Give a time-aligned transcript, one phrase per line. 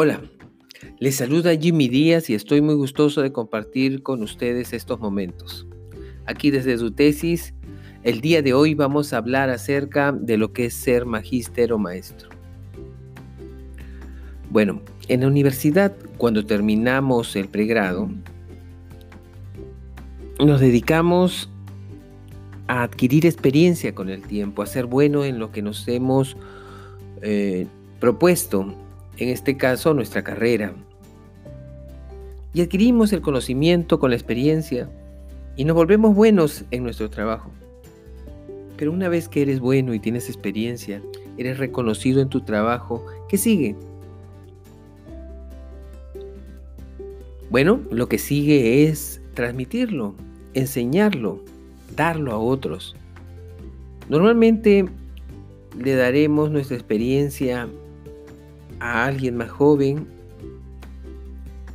[0.00, 0.22] Hola,
[1.00, 5.66] les saluda Jimmy Díaz y estoy muy gustoso de compartir con ustedes estos momentos.
[6.24, 7.52] Aquí desde su tesis,
[8.04, 11.78] el día de hoy vamos a hablar acerca de lo que es ser magíster o
[11.78, 12.28] maestro.
[14.50, 18.08] Bueno, en la universidad, cuando terminamos el pregrado,
[20.38, 21.50] nos dedicamos
[22.68, 26.36] a adquirir experiencia con el tiempo, a ser bueno en lo que nos hemos
[27.20, 27.66] eh,
[27.98, 28.76] propuesto
[29.18, 30.72] en este caso nuestra carrera.
[32.54, 34.88] Y adquirimos el conocimiento con la experiencia
[35.56, 37.50] y nos volvemos buenos en nuestro trabajo.
[38.76, 41.02] Pero una vez que eres bueno y tienes experiencia,
[41.36, 43.74] eres reconocido en tu trabajo, ¿qué sigue?
[47.50, 50.14] Bueno, lo que sigue es transmitirlo,
[50.54, 51.42] enseñarlo,
[51.96, 52.94] darlo a otros.
[54.08, 54.84] Normalmente
[55.76, 57.68] le daremos nuestra experiencia
[58.80, 60.06] a alguien más joven,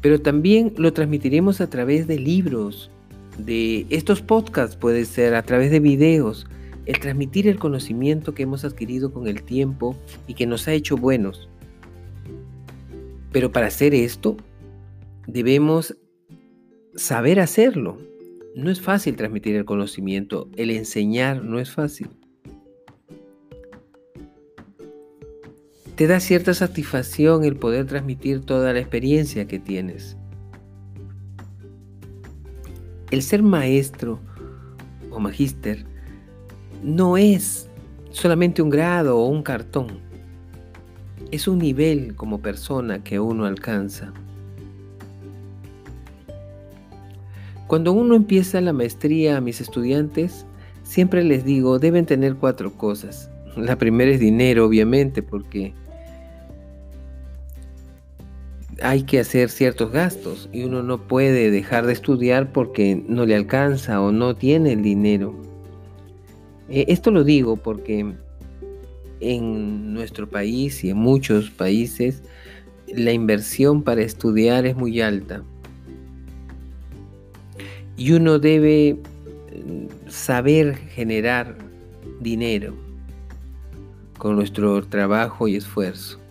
[0.00, 2.90] pero también lo transmitiremos a través de libros,
[3.38, 6.46] de estos podcasts, puede ser a través de videos,
[6.86, 10.96] el transmitir el conocimiento que hemos adquirido con el tiempo y que nos ha hecho
[10.96, 11.48] buenos.
[13.30, 14.36] Pero para hacer esto,
[15.26, 15.96] debemos
[16.94, 17.98] saber hacerlo.
[18.54, 22.08] No es fácil transmitir el conocimiento, el enseñar no es fácil.
[26.02, 30.16] Te da cierta satisfacción el poder transmitir toda la experiencia que tienes.
[33.12, 34.18] El ser maestro
[35.12, 35.86] o magíster
[36.82, 37.68] no es
[38.10, 40.00] solamente un grado o un cartón.
[41.30, 44.12] Es un nivel como persona que uno alcanza.
[47.68, 50.46] Cuando uno empieza la maestría a mis estudiantes,
[50.82, 53.30] siempre les digo, deben tener cuatro cosas.
[53.56, 55.74] La primera es dinero, obviamente, porque
[58.82, 63.36] hay que hacer ciertos gastos y uno no puede dejar de estudiar porque no le
[63.36, 65.34] alcanza o no tiene el dinero.
[66.68, 68.14] Eh, esto lo digo porque
[69.20, 72.22] en nuestro país y en muchos países
[72.88, 75.42] la inversión para estudiar es muy alta.
[77.96, 78.98] Y uno debe
[79.64, 81.56] mm, saber generar
[82.20, 82.74] dinero
[84.18, 86.21] con nuestro trabajo y esfuerzo.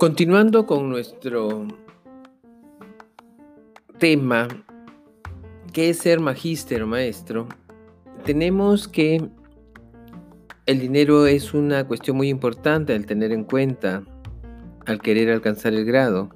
[0.00, 1.68] Continuando con nuestro
[3.98, 4.48] tema,
[5.74, 7.46] que es ser magíster o maestro,
[8.24, 9.28] tenemos que
[10.64, 14.02] el dinero es una cuestión muy importante al tener en cuenta
[14.86, 16.30] al querer alcanzar el grado.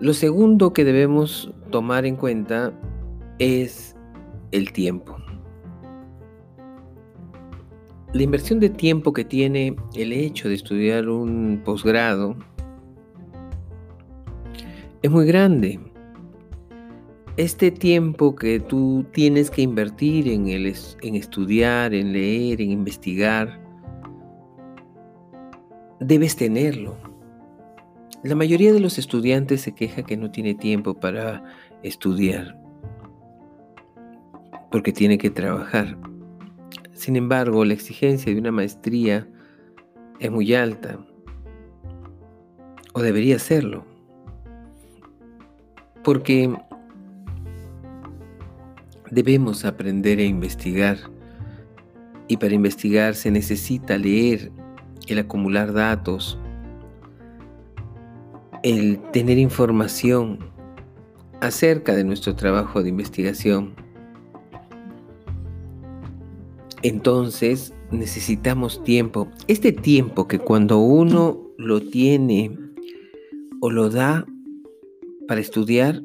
[0.00, 2.72] Lo segundo que debemos tomar en cuenta
[3.38, 3.94] es
[4.50, 5.21] el tiempo.
[8.12, 12.36] La inversión de tiempo que tiene el hecho de estudiar un posgrado
[15.00, 15.80] es muy grande.
[17.38, 23.58] Este tiempo que tú tienes que invertir en, el, en estudiar, en leer, en investigar,
[25.98, 26.98] debes tenerlo.
[28.22, 31.42] La mayoría de los estudiantes se queja que no tiene tiempo para
[31.82, 32.60] estudiar
[34.70, 35.96] porque tiene que trabajar.
[37.02, 39.26] Sin embargo, la exigencia de una maestría
[40.20, 41.04] es muy alta,
[42.92, 43.84] o debería serlo,
[46.04, 46.54] porque
[49.10, 50.96] debemos aprender a investigar,
[52.28, 54.52] y para investigar se necesita leer,
[55.08, 56.38] el acumular datos,
[58.62, 60.38] el tener información
[61.40, 63.74] acerca de nuestro trabajo de investigación.
[66.82, 69.28] Entonces necesitamos tiempo.
[69.46, 72.58] Este tiempo que cuando uno lo tiene
[73.60, 74.26] o lo da
[75.28, 76.02] para estudiar,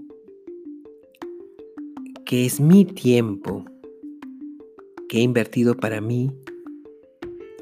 [2.25, 3.65] que es mi tiempo
[5.09, 6.31] que he invertido para mí,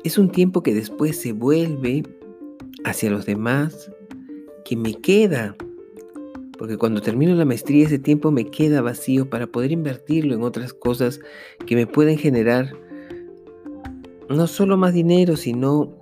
[0.03, 2.03] es un tiempo que después se vuelve
[2.83, 3.91] hacia los demás,
[4.65, 5.55] que me queda.
[6.57, 10.73] Porque cuando termino la maestría ese tiempo me queda vacío para poder invertirlo en otras
[10.73, 11.21] cosas
[11.65, 12.84] que me pueden generar
[14.29, 15.93] no solo más dinero, sino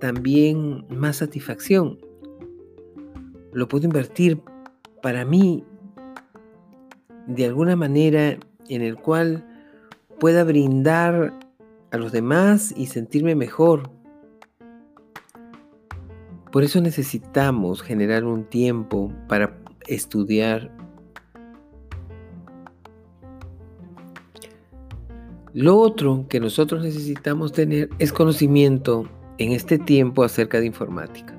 [0.00, 1.98] también más satisfacción.
[3.52, 4.40] Lo puedo invertir
[5.02, 5.64] para mí
[7.26, 8.38] de alguna manera
[8.68, 9.44] en el cual
[10.18, 11.32] pueda brindar
[11.90, 13.90] a los demás y sentirme mejor.
[16.52, 20.70] Por eso necesitamos generar un tiempo para estudiar.
[25.56, 29.08] Lo otro que nosotros necesitamos tener es conocimiento
[29.38, 31.34] en este tiempo acerca de informática.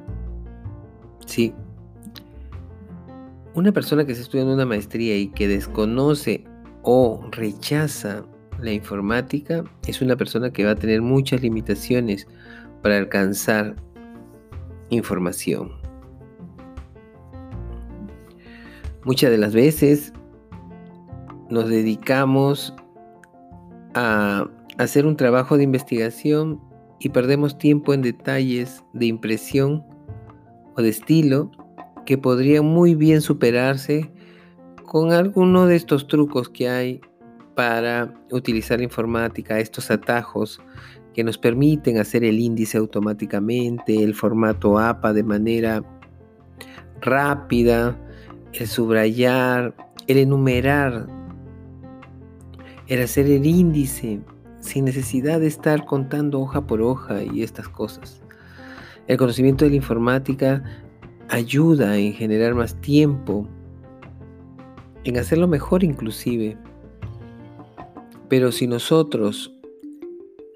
[1.27, 1.53] Sí.
[3.53, 6.45] Una persona que está estudiando una maestría y que desconoce
[6.81, 8.25] o rechaza
[8.59, 12.27] la informática es una persona que va a tener muchas limitaciones
[12.81, 13.75] para alcanzar
[14.89, 15.73] información.
[19.03, 20.11] Muchas de las veces
[21.51, 22.73] nos dedicamos
[24.77, 26.61] hacer un trabajo de investigación
[26.99, 29.83] y perdemos tiempo en detalles de impresión
[30.75, 31.51] o de estilo
[32.05, 34.11] que podrían muy bien superarse
[34.85, 37.01] con alguno de estos trucos que hay
[37.55, 40.61] para utilizar informática, estos atajos
[41.13, 45.83] que nos permiten hacer el índice automáticamente, el formato APA de manera
[47.01, 47.99] rápida,
[48.53, 51.07] el subrayar, el enumerar,
[52.87, 54.19] el hacer el índice
[54.59, 58.21] sin necesidad de estar contando hoja por hoja y estas cosas.
[59.07, 60.63] El conocimiento de la informática
[61.29, 63.47] ayuda en generar más tiempo,
[65.03, 66.57] en hacerlo mejor inclusive.
[68.29, 69.53] Pero si nosotros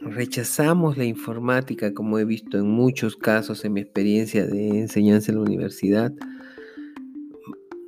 [0.01, 5.37] rechazamos la informática, como he visto en muchos casos en mi experiencia de enseñanza en
[5.37, 6.11] la universidad,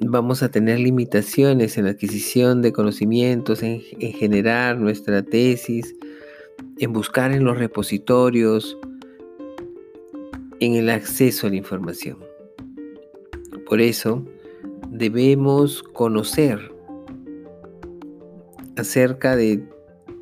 [0.06, 5.96] vamos a tener limitaciones en la adquisición de conocimientos, en, generar nuestra tesis,
[6.80, 8.78] en buscar en los repositorios,
[10.60, 12.18] en el acceso a la información.
[13.66, 14.26] Por eso
[14.90, 16.72] debemos conocer
[18.76, 19.64] acerca de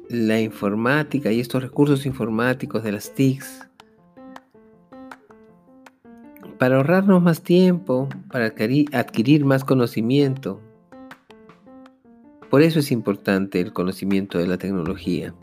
[0.09, 3.70] la informática y estos recursos informáticos de las TICs
[6.61, 10.61] para ahorrarnos más tiempo, para adquirir, más conocimiento.
[12.51, 15.33] Por eso es importante el conocimiento de la tecnología.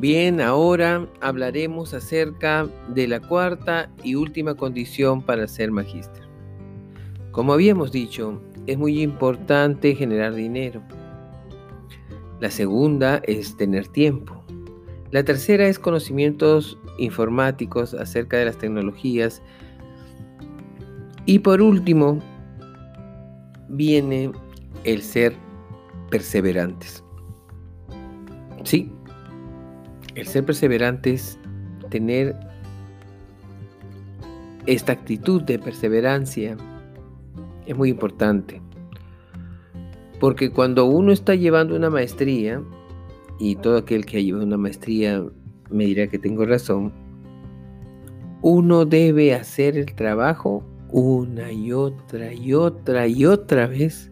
[0.00, 6.22] Bien, ahora hablaremos acerca de la cuarta y última condición para ser magíster.
[7.32, 10.80] Como habíamos dicho, es muy importante generar dinero.
[12.40, 14.42] La segunda es tener tiempo.
[15.10, 19.42] La tercera es conocimientos informáticos acerca de las tecnologías.
[21.26, 22.20] Y por último,
[23.68, 24.32] viene
[24.84, 25.34] el ser
[26.10, 27.04] perseverantes.
[28.64, 28.90] Sí,
[30.14, 31.38] el ser perseverante es
[31.90, 32.36] tener
[34.66, 36.56] esta actitud de perseverancia.
[37.66, 38.60] Es muy importante.
[40.18, 42.62] Porque cuando uno está llevando una maestría,
[43.38, 45.24] y todo aquel que ha llevado una maestría
[45.70, 46.92] me dirá que tengo razón,
[48.42, 50.62] uno debe hacer el trabajo
[50.92, 54.10] una y otra y otra y otra vez.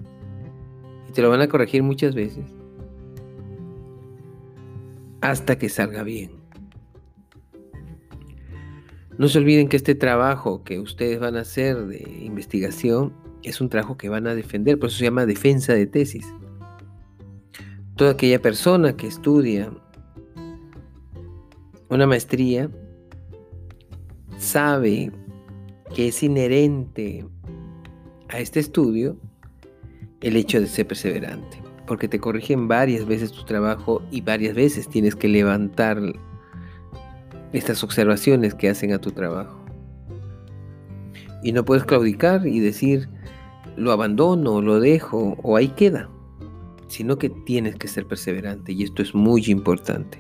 [1.09, 2.58] Y te lo van a corregir muchas veces
[5.21, 6.31] hasta que salga bien.
[9.19, 13.69] No se olviden que este trabajo que ustedes van a hacer de investigación es un
[13.69, 16.27] trabajo que van a defender, por eso se llama defensa de tesis.
[17.97, 19.73] Toda aquella persona que estudia
[21.89, 22.71] una maestría
[24.37, 25.11] sabe
[25.95, 27.27] que es inherente
[28.29, 29.17] a este estudio
[30.21, 34.89] el hecho de ser perseverante porque te corrigen varias veces tu trabajo y varias veces
[34.89, 36.01] tienes que levantar
[37.53, 39.59] estas observaciones que hacen a tu trabajo.
[41.43, 43.09] Y no puedes claudicar y decir,
[43.77, 46.11] lo abandono, lo dejo o ahí queda,
[46.89, 50.19] sino que tienes que ser perseverante y esto es muy importante.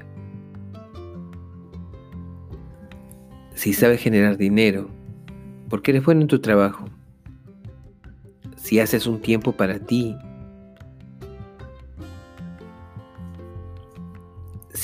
[3.54, 4.88] Si sabes generar dinero,
[5.68, 6.86] porque eres bueno en tu trabajo,
[8.56, 10.16] si haces un tiempo para ti,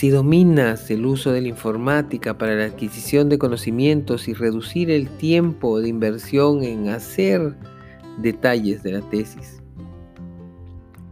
[0.05, 5.09] Si dominas el uso de la informática para la adquisición de conocimientos y reducir el
[5.09, 7.57] tiempo de inversión en hacer
[8.19, 9.63] detalles de la tesis,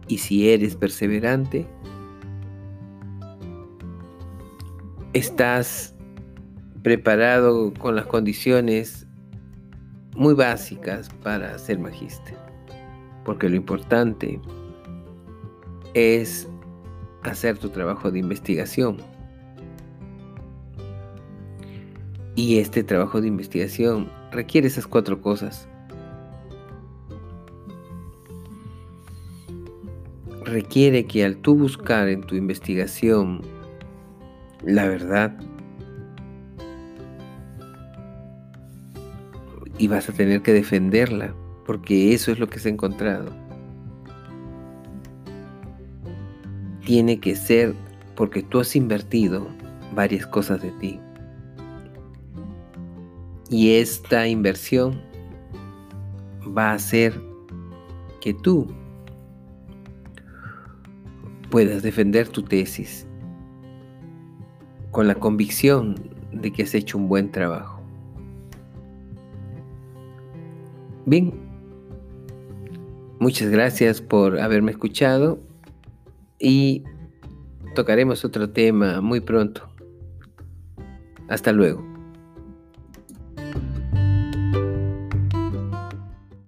[0.07, 1.65] y si eres perseverante,
[5.13, 5.95] estás
[6.83, 9.07] preparado con las condiciones
[10.15, 12.37] muy básicas para ser magíster.
[13.25, 14.39] Porque lo importante
[15.95, 16.47] es
[17.23, 18.97] hacer tu trabajo de investigación.
[22.35, 25.67] Y este trabajo de investigación requiere esas cuatro cosas.
[30.43, 33.41] Requiere que al tú buscar en tu investigación
[34.65, 35.35] la verdad,
[39.77, 41.33] y vas a tener que defenderla,
[41.65, 43.42] porque eso es lo que se ha encontrado.
[46.85, 47.73] Tiene que ser
[48.15, 49.47] porque tú has invertido
[49.95, 50.99] varias cosas de ti.
[53.49, 55.01] Y esta inversión
[56.57, 57.13] va a hacer
[58.21, 58.67] que tú
[61.49, 63.05] puedas defender tu tesis
[64.91, 65.95] con la convicción
[66.31, 67.81] de que has hecho un buen trabajo.
[71.05, 71.33] Bien,
[73.19, 75.39] muchas gracias por haberme escuchado
[76.43, 76.83] y
[77.73, 79.67] tocaremos otro tema muy pronto.
[81.29, 81.92] Hasta luego.